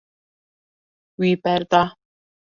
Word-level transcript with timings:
Wî 1.19 1.31
berda. 1.43 1.83